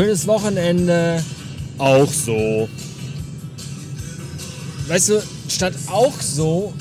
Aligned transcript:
schönes 0.00 0.26
Wochenende. 0.26 1.22
Auch 1.76 2.10
so. 2.10 2.70
Weißt 4.88 5.10
du, 5.10 5.22
statt 5.46 5.74
auch 5.88 6.18
so 6.22 6.72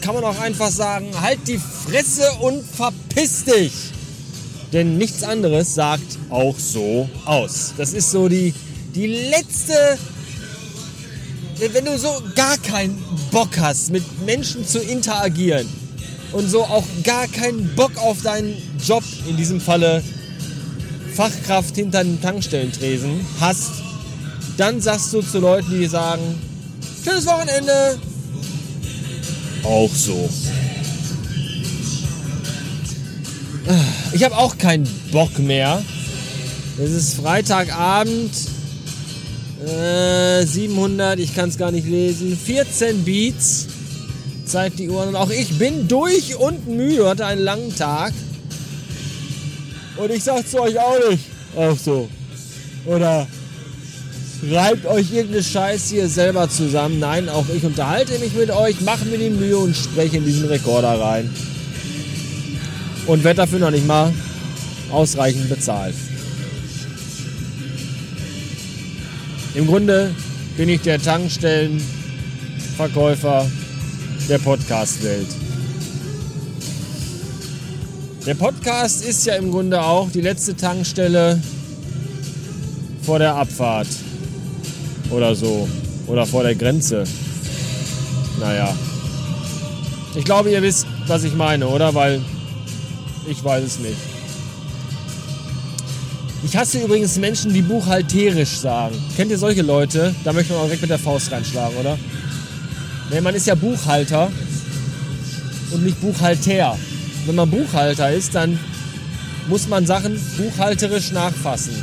kann 0.00 0.14
man 0.14 0.24
auch 0.24 0.38
einfach 0.40 0.70
sagen, 0.70 1.08
halt 1.20 1.40
die 1.46 1.58
Fresse 1.58 2.32
und 2.40 2.64
verpiss 2.64 3.44
dich. 3.44 3.72
Denn 4.72 4.96
nichts 4.96 5.22
anderes 5.22 5.74
sagt 5.74 6.18
auch 6.30 6.58
so 6.58 7.10
aus. 7.26 7.74
Das 7.76 7.92
ist 7.92 8.10
so 8.10 8.26
die, 8.28 8.54
die 8.94 9.06
letzte 9.06 9.98
wenn 11.74 11.84
du 11.84 11.96
so 11.96 12.22
gar 12.34 12.56
keinen 12.58 12.98
Bock 13.30 13.50
hast, 13.60 13.92
mit 13.92 14.02
Menschen 14.24 14.66
zu 14.66 14.80
interagieren 14.80 15.68
und 16.32 16.48
so 16.48 16.64
auch 16.64 16.84
gar 17.04 17.28
keinen 17.28 17.72
Bock 17.76 17.96
auf 17.98 18.22
deinen 18.22 18.56
Job, 18.84 19.04
in 19.28 19.36
diesem 19.36 19.60
Falle 19.60 20.02
Fachkraft 21.14 21.76
hinter 21.76 22.02
den 22.04 22.20
Tankstellentresen, 22.20 23.26
hast, 23.40 23.70
dann 24.56 24.80
sagst 24.80 25.12
du 25.12 25.22
zu 25.22 25.38
Leuten, 25.38 25.70
die 25.70 25.86
sagen, 25.86 26.22
schönes 27.04 27.26
Wochenende. 27.26 27.98
Auch 29.62 29.90
so. 29.94 30.28
Ich 34.12 34.24
habe 34.24 34.36
auch 34.36 34.58
keinen 34.58 34.88
Bock 35.10 35.38
mehr. 35.38 35.82
Es 36.82 36.90
ist 36.90 37.14
Freitagabend. 37.14 38.32
Äh, 39.66 40.44
700, 40.44 41.18
ich 41.20 41.34
kann 41.34 41.48
es 41.48 41.56
gar 41.56 41.70
nicht 41.70 41.86
lesen. 41.86 42.36
14 42.36 43.04
Beats. 43.04 43.68
Zeigt 44.44 44.80
die 44.80 44.90
Uhr. 44.90 45.06
Und 45.06 45.16
auch 45.16 45.30
ich 45.30 45.58
bin 45.58 45.86
durch 45.86 46.36
und 46.36 46.66
müde. 46.68 47.08
Hatte 47.08 47.26
einen 47.26 47.42
langen 47.42 47.74
Tag. 47.76 48.12
Und 49.96 50.10
ich 50.10 50.24
sag's 50.24 50.50
zu 50.50 50.60
euch 50.60 50.78
auch 50.78 50.98
nicht. 51.10 51.24
Auch 51.56 51.76
so. 51.76 52.08
Oder 52.86 53.26
reibt 54.50 54.86
euch 54.86 55.12
irgendeine 55.12 55.42
Scheiße 55.42 55.94
hier 55.94 56.08
selber 56.08 56.48
zusammen. 56.48 56.98
Nein, 56.98 57.28
auch 57.28 57.44
ich 57.54 57.62
unterhalte 57.64 58.18
mich 58.18 58.32
mit 58.34 58.50
euch, 58.50 58.80
mache 58.80 59.04
mir 59.04 59.18
die 59.18 59.30
Mühe 59.30 59.58
und 59.58 59.76
spreche 59.76 60.16
in 60.16 60.24
diesen 60.24 60.46
Rekorder 60.46 60.98
rein. 61.00 61.30
Und 63.06 63.22
werde 63.24 63.38
dafür 63.38 63.58
noch 63.58 63.70
nicht 63.70 63.86
mal 63.86 64.12
ausreichend 64.90 65.48
bezahlt. 65.48 65.94
Im 69.54 69.66
Grunde 69.66 70.14
bin 70.56 70.68
ich 70.68 70.80
der 70.80 71.00
Tankstellenverkäufer 71.00 73.46
der 74.28 74.38
Podcast-Welt. 74.38 75.41
Der 78.24 78.34
Podcast 78.34 79.04
ist 79.04 79.26
ja 79.26 79.34
im 79.34 79.50
Grunde 79.50 79.82
auch 79.82 80.08
die 80.08 80.20
letzte 80.20 80.56
Tankstelle 80.56 81.42
vor 83.02 83.18
der 83.18 83.34
Abfahrt. 83.34 83.88
Oder 85.10 85.34
so. 85.34 85.68
Oder 86.06 86.24
vor 86.24 86.44
der 86.44 86.54
Grenze. 86.54 87.02
Naja. 88.38 88.72
Ich 90.14 90.24
glaube, 90.24 90.52
ihr 90.52 90.62
wisst, 90.62 90.86
was 91.08 91.24
ich 91.24 91.34
meine, 91.34 91.66
oder? 91.66 91.94
Weil 91.94 92.20
ich 93.28 93.42
weiß 93.42 93.64
es 93.64 93.78
nicht. 93.80 93.96
Ich 96.44 96.56
hasse 96.56 96.78
übrigens 96.78 97.18
Menschen, 97.18 97.52
die 97.52 97.62
buchhalterisch 97.62 98.56
sagen. 98.56 98.94
Kennt 99.16 99.32
ihr 99.32 99.38
solche 99.38 99.62
Leute? 99.62 100.14
Da 100.22 100.32
möchte 100.32 100.52
man 100.52 100.62
auch 100.62 100.66
direkt 100.66 100.82
mit 100.82 100.90
der 100.90 100.98
Faust 101.00 101.32
reinschlagen, 101.32 101.76
oder? 101.76 101.98
Nee, 103.10 103.20
man 103.20 103.34
ist 103.34 103.48
ja 103.48 103.56
Buchhalter 103.56 104.30
und 105.72 105.84
nicht 105.84 106.00
Buchhalter. 106.00 106.78
Wenn 107.26 107.34
man 107.36 107.50
Buchhalter 107.50 108.12
ist, 108.12 108.34
dann 108.34 108.58
muss 109.48 109.68
man 109.68 109.86
Sachen 109.86 110.18
buchhalterisch 110.36 111.12
nachfassen 111.12 111.74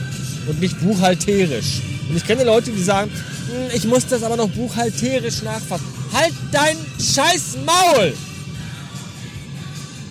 und 0.47 0.59
nicht 0.59 0.79
buchhalterisch. 0.81 1.81
Und 2.09 2.17
ich 2.17 2.25
kenne 2.25 2.44
Leute, 2.44 2.72
die 2.72 2.81
sagen, 2.81 3.11
hm, 3.11 3.75
ich 3.75 3.85
muss 3.85 4.07
das 4.07 4.23
aber 4.23 4.35
noch 4.35 4.49
buchhalterisch 4.49 5.41
nachfassen. 5.44 5.88
Halt 6.13 6.33
dein 6.51 6.78
scheiß 6.99 7.57
Maul! 7.66 8.13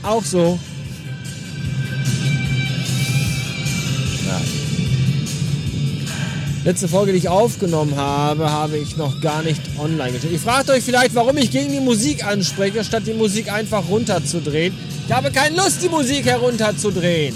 Auch 0.02 0.24
so. 0.24 0.58
Letzte 6.68 6.86
Folge, 6.86 7.12
die 7.12 7.18
ich 7.18 7.30
aufgenommen 7.30 7.96
habe, 7.96 8.52
habe 8.52 8.76
ich 8.76 8.98
noch 8.98 9.22
gar 9.22 9.42
nicht 9.42 9.62
online 9.78 10.12
gestellt. 10.12 10.34
Ihr 10.34 10.38
fragt 10.38 10.68
euch 10.68 10.84
vielleicht, 10.84 11.14
warum 11.14 11.38
ich 11.38 11.50
gegen 11.50 11.72
die 11.72 11.80
Musik 11.80 12.26
anspreche, 12.26 12.84
statt 12.84 13.04
die 13.06 13.14
Musik 13.14 13.50
einfach 13.50 13.88
runterzudrehen. 13.88 14.76
Ich 15.06 15.10
habe 15.10 15.30
keine 15.30 15.56
Lust, 15.56 15.82
die 15.82 15.88
Musik 15.88 16.26
herunterzudrehen. 16.26 17.34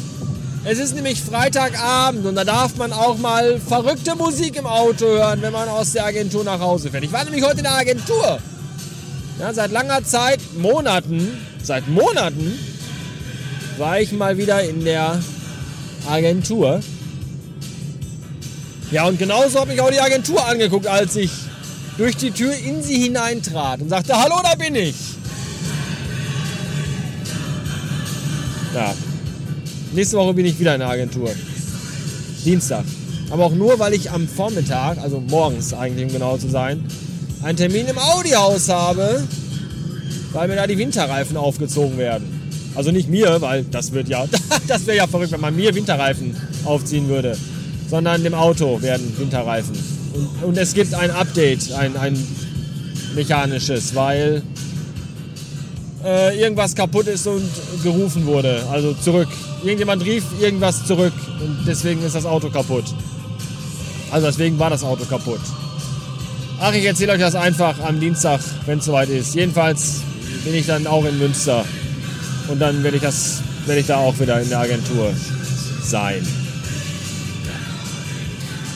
Es 0.67 0.79
ist 0.79 0.95
nämlich 0.95 1.23
Freitagabend 1.23 2.27
und 2.27 2.35
da 2.35 2.45
darf 2.45 2.77
man 2.77 2.93
auch 2.93 3.17
mal 3.17 3.59
verrückte 3.59 4.17
Musik 4.17 4.57
im 4.57 4.67
Auto 4.67 5.07
hören, 5.07 5.41
wenn 5.41 5.55
man 5.55 5.67
aus 5.67 5.93
der 5.93 6.05
Agentur 6.05 6.45
nach 6.45 6.61
Hause 6.61 6.91
fährt. 6.91 7.05
Ich 7.05 7.13
war 7.13 7.25
nämlich 7.25 7.43
heute 7.43 7.57
in 7.57 7.65
der 7.65 7.79
Agentur. 7.79 8.39
Ja, 9.41 9.55
seit 9.55 9.73
langer 9.73 10.05
Zeit, 10.05 10.41
Monaten, 10.59 11.27
seit 11.63 11.89
Monaten, 11.89 12.53
war 13.79 13.99
ich 13.99 14.13
mal 14.13 14.37
wieder 14.37 14.63
in 14.63 14.85
der 14.85 15.23
Agentur. 16.07 16.83
Ja, 18.93 19.07
und 19.07 19.19
genauso 19.19 19.59
habe 19.59 19.73
ich 19.73 19.81
auch 19.81 19.91
die 19.91 20.01
Agentur 20.01 20.47
angeguckt, 20.47 20.87
als 20.87 21.17
ich 21.17 21.31
durch 21.97 22.15
die 22.15 22.31
Tür 22.31 22.55
in 22.55 22.83
sie 22.83 23.01
hineintrat 23.01 23.81
und 23.81 23.89
sagte, 23.89 24.15
hallo, 24.15 24.35
da 24.43 24.55
bin 24.55 24.75
ich. 24.75 24.95
Ja. 28.75 28.95
Nächste 29.95 30.19
Woche 30.19 30.35
bin 30.35 30.45
ich 30.45 30.59
wieder 30.59 30.75
in 30.75 30.81
der 30.81 30.91
Agentur. 30.91 31.31
Dienstag. 32.45 32.85
Aber 33.31 33.47
auch 33.47 33.55
nur, 33.55 33.79
weil 33.79 33.95
ich 33.95 34.11
am 34.11 34.29
Vormittag, 34.29 34.99
also 34.99 35.21
morgens 35.21 35.73
eigentlich, 35.73 36.07
um 36.09 36.13
genau 36.13 36.37
zu 36.37 36.51
sein, 36.51 36.85
einen 37.43 37.57
Termin 37.57 37.87
im 37.87 37.97
Audi-Haus 37.97 38.69
habe, 38.69 39.27
weil 40.33 40.49
mir 40.49 40.57
da 40.57 40.67
die 40.67 40.77
Winterreifen 40.77 41.39
aufgezogen 41.39 41.97
werden. 41.97 42.43
Also 42.75 42.91
nicht 42.91 43.09
mir, 43.09 43.41
weil 43.41 43.65
das 43.65 43.93
wird 43.93 44.09
ja, 44.09 44.27
das 44.69 44.87
wäre 44.87 44.99
ja 44.99 45.07
verrückt, 45.07 45.33
wenn 45.33 45.41
man 45.41 45.57
mir 45.57 45.75
Winterreifen 45.75 46.37
aufziehen 46.67 47.09
würde 47.09 47.39
sondern 47.93 48.25
dem 48.25 48.33
Auto 48.33 48.81
werden 48.81 49.13
Winterreifen. 49.19 49.77
Und, 50.15 50.49
und 50.49 50.57
es 50.57 50.73
gibt 50.73 50.95
ein 50.95 51.11
Update, 51.11 51.73
ein, 51.73 51.95
ein 51.99 52.17
mechanisches, 53.15 53.95
weil 53.95 54.41
äh, 56.03 56.41
irgendwas 56.41 56.75
kaputt 56.75 57.07
ist 57.07 57.27
und 57.27 57.47
gerufen 57.83 58.25
wurde. 58.25 58.65
Also 58.73 58.95
zurück. 58.95 59.29
Irgendjemand 59.63 60.07
rief 60.07 60.25
irgendwas 60.41 60.87
zurück 60.87 61.13
und 61.39 61.67
deswegen 61.67 62.03
ist 62.03 62.15
das 62.15 62.25
Auto 62.25 62.49
kaputt. 62.49 62.87
Also 64.11 64.27
deswegen 64.27 64.59
war 64.59 64.71
das 64.71 64.85
Auto 64.85 65.05
kaputt. 65.05 65.41
Ach, 66.61 66.73
ich 66.73 66.87
erzähle 66.87 67.13
euch 67.13 67.21
das 67.21 67.35
einfach 67.35 67.79
am 67.81 68.01
Dienstag, 68.01 68.41
wenn 68.65 68.79
es 68.79 68.87
soweit 68.87 69.11
ist. 69.11 69.35
Jedenfalls 69.35 70.01
bin 70.47 70.55
ich 70.55 70.65
dann 70.65 70.87
auch 70.87 71.05
in 71.05 71.19
Münster. 71.19 71.63
Und 72.49 72.59
dann 72.59 72.83
werde 72.83 72.97
ich, 72.97 73.03
das, 73.03 73.43
werde 73.67 73.83
ich 73.83 73.87
da 73.87 73.99
auch 73.99 74.19
wieder 74.19 74.41
in 74.41 74.49
der 74.49 74.61
Agentur 74.61 75.13
sein. 75.83 76.27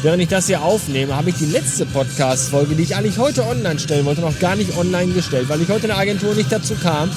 Während 0.02 0.22
ich 0.22 0.28
das 0.28 0.46
hier 0.46 0.62
aufnehme, 0.62 1.16
habe 1.16 1.30
ich 1.30 1.36
die 1.36 1.46
letzte 1.46 1.86
Podcast-Folge, 1.86 2.74
die 2.74 2.82
ich 2.82 2.94
eigentlich 2.94 3.16
heute 3.16 3.46
online 3.46 3.78
stellen 3.78 4.04
wollte, 4.04 4.20
noch 4.20 4.38
gar 4.38 4.54
nicht 4.54 4.76
online 4.76 5.12
gestellt, 5.14 5.48
weil 5.48 5.62
ich 5.62 5.68
heute 5.68 5.82
in 5.82 5.88
der 5.88 5.98
Agentur 5.98 6.34
nicht 6.34 6.52
dazu 6.52 6.74
kam. 6.74 7.10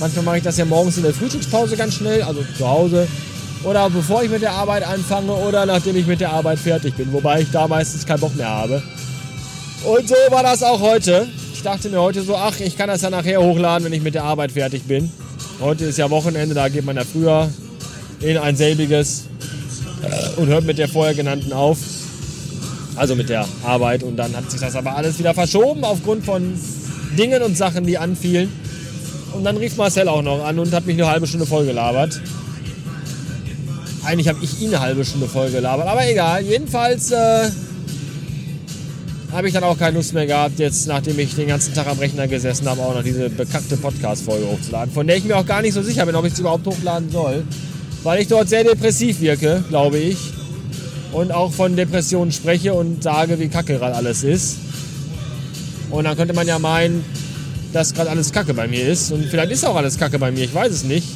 Manchmal 0.00 0.24
mache 0.24 0.38
ich 0.38 0.42
das 0.42 0.56
ja 0.56 0.64
morgens 0.64 0.96
in 0.96 1.04
der 1.04 1.14
Frühstückspause 1.14 1.76
ganz 1.76 1.94
schnell, 1.94 2.22
also 2.22 2.44
zu 2.56 2.68
Hause. 2.68 3.06
Oder 3.62 3.88
bevor 3.88 4.24
ich 4.24 4.30
mit 4.30 4.42
der 4.42 4.52
Arbeit 4.52 4.84
anfange 4.86 5.32
oder 5.32 5.64
nachdem 5.64 5.96
ich 5.96 6.06
mit 6.06 6.20
der 6.20 6.32
Arbeit 6.32 6.58
fertig 6.58 6.94
bin, 6.94 7.12
wobei 7.12 7.42
ich 7.42 7.50
da 7.52 7.68
meistens 7.68 8.04
keinen 8.04 8.20
Bock 8.20 8.34
mehr 8.36 8.48
habe. 8.48 8.82
Und 9.84 10.08
so 10.08 10.16
war 10.30 10.42
das 10.42 10.62
auch 10.64 10.80
heute. 10.80 11.28
Ich 11.54 11.62
dachte 11.62 11.88
mir 11.88 12.00
heute 12.00 12.22
so, 12.22 12.36
ach, 12.36 12.58
ich 12.58 12.76
kann 12.76 12.88
das 12.88 13.02
ja 13.02 13.10
nachher 13.10 13.40
hochladen, 13.40 13.84
wenn 13.84 13.92
ich 13.92 14.02
mit 14.02 14.14
der 14.14 14.24
Arbeit 14.24 14.52
fertig 14.52 14.82
bin. 14.84 15.10
Heute 15.60 15.84
ist 15.84 15.98
ja 15.98 16.10
Wochenende, 16.10 16.54
da 16.54 16.68
geht 16.68 16.84
man 16.84 16.96
ja 16.96 17.04
früher 17.04 17.48
in 18.20 18.38
ein 18.38 18.56
selbiges 18.56 19.24
und 20.36 20.48
hört 20.48 20.64
mit 20.64 20.78
der 20.78 20.88
vorher 20.88 21.14
genannten 21.14 21.52
auf 21.52 21.78
also 22.98 23.14
mit 23.14 23.28
der 23.28 23.46
Arbeit. 23.64 24.02
Und 24.02 24.16
dann 24.16 24.34
hat 24.36 24.50
sich 24.50 24.60
das 24.60 24.74
aber 24.74 24.96
alles 24.96 25.18
wieder 25.18 25.34
verschoben 25.34 25.84
aufgrund 25.84 26.24
von 26.24 26.54
Dingen 27.16 27.42
und 27.42 27.56
Sachen, 27.56 27.86
die 27.86 27.98
anfielen. 27.98 28.52
Und 29.32 29.44
dann 29.44 29.56
rief 29.56 29.76
Marcel 29.76 30.08
auch 30.08 30.22
noch 30.22 30.44
an 30.44 30.58
und 30.58 30.72
hat 30.72 30.86
mich 30.86 30.96
eine 30.96 31.10
halbe 31.10 31.26
Stunde 31.26 31.46
voll 31.46 31.66
gelabert. 31.66 32.20
Eigentlich 34.04 34.28
habe 34.28 34.38
ich 34.42 34.60
ihn 34.60 34.68
eine 34.68 34.80
halbe 34.80 35.04
Stunde 35.04 35.28
voll 35.28 35.50
gelabert, 35.50 35.86
aber 35.86 36.08
egal. 36.08 36.42
Jedenfalls 36.42 37.10
äh, 37.10 37.50
habe 39.32 39.48
ich 39.48 39.52
dann 39.52 39.64
auch 39.64 39.78
keine 39.78 39.98
Lust 39.98 40.14
mehr 40.14 40.26
gehabt, 40.26 40.58
jetzt 40.58 40.86
nachdem 40.86 41.18
ich 41.18 41.34
den 41.34 41.48
ganzen 41.48 41.74
Tag 41.74 41.86
am 41.88 41.98
Rechner 41.98 42.26
gesessen 42.26 42.68
habe, 42.68 42.80
auch 42.80 42.94
noch 42.94 43.02
diese 43.02 43.28
bekackte 43.28 43.76
Podcast-Folge 43.76 44.46
hochzuladen, 44.46 44.94
von 44.94 45.06
der 45.06 45.16
ich 45.16 45.24
mir 45.24 45.36
auch 45.36 45.44
gar 45.44 45.60
nicht 45.60 45.74
so 45.74 45.82
sicher 45.82 46.06
bin, 46.06 46.14
ob 46.14 46.24
ich 46.24 46.34
sie 46.34 46.40
überhaupt 46.40 46.66
hochladen 46.66 47.10
soll. 47.10 47.44
Weil 48.02 48.22
ich 48.22 48.28
dort 48.28 48.48
sehr 48.48 48.64
depressiv 48.64 49.20
wirke, 49.20 49.62
glaube 49.68 49.98
ich 49.98 50.37
und 51.12 51.32
auch 51.32 51.52
von 51.52 51.76
Depressionen 51.76 52.32
spreche 52.32 52.74
und 52.74 53.02
sage, 53.02 53.38
wie 53.38 53.48
kacke 53.48 53.78
gerade 53.78 53.94
alles 53.94 54.24
ist. 54.24 54.58
Und 55.90 56.04
dann 56.04 56.16
könnte 56.16 56.34
man 56.34 56.46
ja 56.46 56.58
meinen, 56.58 57.04
dass 57.72 57.94
gerade 57.94 58.10
alles 58.10 58.32
kacke 58.32 58.54
bei 58.54 58.68
mir 58.68 58.86
ist. 58.86 59.10
Und 59.10 59.24
vielleicht 59.26 59.52
ist 59.52 59.64
auch 59.64 59.76
alles 59.76 59.98
kacke 59.98 60.18
bei 60.18 60.30
mir, 60.30 60.44
ich 60.44 60.54
weiß 60.54 60.72
es 60.72 60.84
nicht. 60.84 61.06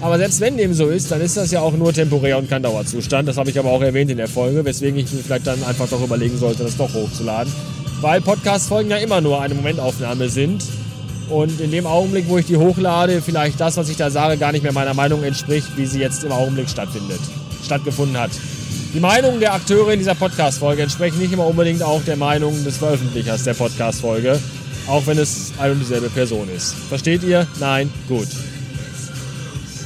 Aber 0.00 0.18
selbst 0.18 0.40
wenn 0.40 0.56
dem 0.56 0.74
so 0.74 0.88
ist, 0.88 1.10
dann 1.10 1.20
ist 1.20 1.36
das 1.36 1.50
ja 1.50 1.60
auch 1.60 1.72
nur 1.72 1.92
temporär 1.92 2.38
und 2.38 2.50
kein 2.50 2.62
Dauerzustand. 2.62 3.28
Das 3.28 3.38
habe 3.38 3.48
ich 3.50 3.58
aber 3.58 3.70
auch 3.70 3.80
erwähnt 3.80 4.10
in 4.10 4.18
der 4.18 4.28
Folge, 4.28 4.64
weswegen 4.64 4.98
ich 4.98 5.10
mir 5.12 5.22
vielleicht 5.22 5.46
dann 5.46 5.62
einfach 5.64 5.88
doch 5.88 6.02
überlegen 6.02 6.36
sollte, 6.36 6.64
das 6.64 6.76
doch 6.76 6.92
hochzuladen. 6.92 7.52
Weil 8.00 8.20
Podcast-Folgen 8.20 8.90
ja 8.90 8.98
immer 8.98 9.22
nur 9.22 9.40
eine 9.40 9.54
Momentaufnahme 9.54 10.28
sind. 10.28 10.62
Und 11.30 11.60
in 11.60 11.70
dem 11.70 11.86
Augenblick, 11.86 12.28
wo 12.28 12.38
ich 12.38 12.46
die 12.46 12.56
hochlade, 12.56 13.22
vielleicht 13.22 13.58
das, 13.58 13.76
was 13.76 13.88
ich 13.88 13.96
da 13.96 14.10
sage, 14.10 14.36
gar 14.36 14.52
nicht 14.52 14.62
mehr 14.62 14.72
meiner 14.72 14.94
Meinung 14.94 15.24
entspricht, 15.24 15.76
wie 15.76 15.86
sie 15.86 15.98
jetzt 15.98 16.22
im 16.24 16.30
Augenblick 16.30 16.68
stattfindet, 16.68 17.20
stattgefunden 17.64 18.18
hat. 18.18 18.30
Die 18.96 19.00
Meinungen 19.00 19.40
der 19.40 19.52
Akteure 19.52 19.92
in 19.92 19.98
dieser 19.98 20.14
Podcast-Folge 20.14 20.82
entsprechen 20.82 21.18
nicht 21.18 21.30
immer 21.30 21.46
unbedingt 21.46 21.82
auch 21.82 22.02
der 22.04 22.16
Meinung 22.16 22.64
des 22.64 22.78
Veröffentlichers 22.78 23.42
der 23.42 23.52
Podcast-Folge, 23.52 24.40
auch 24.86 25.06
wenn 25.06 25.18
es 25.18 25.52
eine 25.58 25.72
und 25.72 25.80
dieselbe 25.80 26.08
Person 26.08 26.48
ist. 26.48 26.74
Versteht 26.88 27.22
ihr? 27.22 27.46
Nein? 27.60 27.92
Gut. 28.08 28.28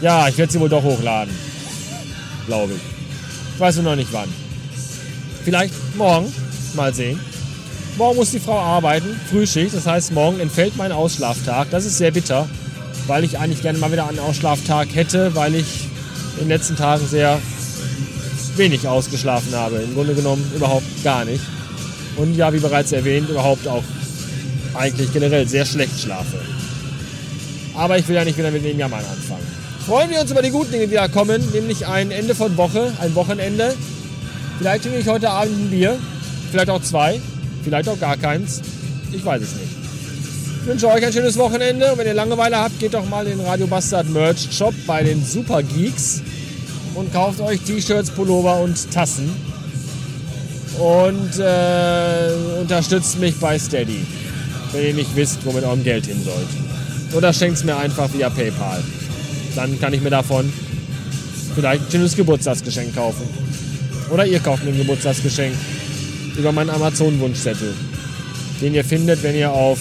Ja, 0.01 0.29
ich 0.29 0.39
werde 0.39 0.53
sie 0.53 0.61
wohl 0.61 0.69
doch 0.69 0.85
hochladen. 0.85 1.35
Glaube 2.47 2.75
ich. 2.75 2.81
Ich 3.55 3.61
weiß 3.61 3.75
nur 3.79 3.87
noch 3.87 3.97
nicht 3.97 4.13
wann. 4.13 4.29
Vielleicht 5.45 5.75
morgen. 5.97 6.33
Mal 6.75 6.95
sehen. 6.95 7.19
Morgen 7.99 8.15
muss 8.17 8.31
die 8.31 8.39
Frau 8.39 8.61
arbeiten, 8.61 9.21
Frühschicht. 9.29 9.75
Das 9.75 9.89
heißt, 9.89 10.13
morgen 10.13 10.39
entfällt 10.39 10.77
mein 10.77 10.93
Ausschlaftag. 10.93 11.69
Das 11.73 11.85
ist 11.85 11.99
sehr 11.99 12.13
bitter, 12.13 12.49
weil 13.09 13.25
ich 13.25 13.41
eigentlich 13.41 13.63
gerne 13.63 13.81
mal 13.81 13.91
wieder 13.91 14.07
einen 14.07 14.21
Ausschlaftag 14.21 14.95
hätte, 14.95 15.35
weil 15.35 15.57
ich 15.57 15.89
in 16.35 16.45
den 16.45 16.49
letzten 16.49 16.77
Tagen 16.77 17.05
sehr 17.09 17.41
wenig 18.61 18.87
ausgeschlafen 18.87 19.55
habe. 19.55 19.77
Im 19.77 19.95
Grunde 19.95 20.15
genommen 20.15 20.45
überhaupt 20.55 21.03
gar 21.03 21.25
nicht. 21.25 21.43
Und 22.17 22.37
ja, 22.37 22.53
wie 22.53 22.61
bereits 22.61 22.93
erwähnt, 22.93 23.29
überhaupt 23.31 23.67
auch 23.67 23.83
eigentlich 24.75 25.13
generell 25.13 25.49
sehr 25.49 25.65
schlecht 25.65 25.99
schlafe. 25.99 26.39
Aber 27.75 27.99
ich 27.99 28.07
will 28.07 28.17
ja 28.17 28.25
nicht 28.25 28.37
wieder 28.37 28.51
mit 28.51 28.65
dem 28.65 28.79
Jammern 28.79 29.01
anfangen. 29.01 29.47
Freuen 29.87 30.11
wir 30.11 30.21
uns 30.21 30.31
über 30.31 30.43
die 30.43 30.51
guten 30.51 30.73
Dinge, 30.73 30.87
die 30.87 30.95
da 30.95 31.09
kommen, 31.09 31.43
nämlich 31.53 31.87
ein 31.87 32.11
Ende 32.11 32.35
von 32.35 32.57
Woche, 32.59 32.93
ein 33.01 33.15
Wochenende. 33.15 33.75
Vielleicht 34.59 34.83
trinke 34.83 34.99
ich 34.99 35.09
heute 35.09 35.31
Abend 35.31 35.59
ein 35.59 35.71
Bier, 35.71 35.99
vielleicht 36.51 36.69
auch 36.69 36.83
zwei, 36.83 37.19
vielleicht 37.65 37.89
auch 37.89 37.99
gar 37.99 38.19
keins. 38.19 38.61
Ich 39.11 39.25
weiß 39.25 39.41
es 39.41 39.55
nicht. 39.55 39.73
Ich 40.61 40.67
wünsche 40.67 40.87
euch 40.89 41.05
ein 41.05 41.13
schönes 41.13 41.39
Wochenende 41.39 41.91
und 41.91 41.99
wenn 41.99 42.07
ihr 42.07 42.13
Langeweile 42.13 42.59
habt, 42.59 42.79
geht 42.79 42.93
doch 42.93 43.09
mal 43.09 43.27
in 43.27 43.39
den 43.39 43.47
Radio 43.47 43.67
Bastard 43.67 44.11
Merch 44.11 44.49
Shop 44.53 44.75
bei 44.87 45.03
den 45.03 45.25
Super 45.25 45.63
Geeks 45.63 46.21
und 46.95 47.13
kauft 47.13 47.41
euch 47.41 47.61
T-Shirts, 47.61 48.11
Pullover 48.11 48.61
und 48.61 48.91
Tassen. 48.91 49.31
Und 50.79 51.39
äh, 51.39 52.61
unterstützt 52.61 53.19
mich 53.19 53.37
bei 53.37 53.59
Steady, 53.59 54.05
wenn 54.73 54.85
ihr 54.87 54.95
nicht 54.95 55.15
wisst, 55.15 55.45
wo 55.45 55.53
mit 55.53 55.65
eurem 55.65 55.85
Geld 55.85 56.07
hin 56.07 56.23
sollt. 56.25 56.49
Oder 57.13 57.33
schenkt 57.33 57.59
es 57.59 57.65
mir 57.65 57.77
einfach 57.77 58.13
via 58.13 58.31
PayPal. 58.31 58.83
Dann 59.57 59.79
kann 59.81 59.93
ich 59.93 60.01
mir 60.01 60.11
davon 60.11 60.51
vielleicht 61.55 61.85
ein 61.85 61.91
schönes 61.91 62.17
Geburtstagsgeschenk 62.17 62.95
kaufen. 62.95 63.29
Oder 64.11 64.27
ihr 64.27 64.41
kauft 64.41 64.65
mir 64.65 64.71
ein 64.71 64.79
Geburtstagsgeschenk 64.79 65.55
über 66.37 66.53
meinen 66.53 66.71
Amazon-Wunschzettel, 66.71 67.75
den 68.61 68.75
ihr 68.75 68.85
findet, 68.85 69.23
wenn 69.23 69.35
ihr 69.35 69.51
auf 69.51 69.79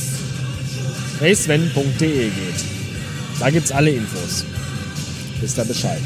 raceven.de 1.21 2.23
geht. 2.25 2.33
Da 3.39 3.49
gibt 3.49 3.65
es 3.65 3.71
alle 3.71 3.91
Infos. 3.91 4.43
Wisst 5.41 5.57
ihr 5.57 5.65
Bescheid. 5.65 6.01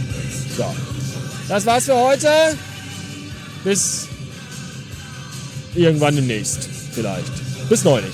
So. 0.58 0.66
Das 1.48 1.66
war's 1.66 1.86
für 1.86 1.96
heute. 1.96 2.30
Bis 3.64 4.08
irgendwann 5.76 6.16
demnächst. 6.16 6.70
Vielleicht. 6.92 7.32
Bis 7.70 7.84
neulich. 7.84 8.14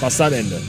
Fast 0.00 0.20
ein 0.20 0.32
Ende. 0.32 0.60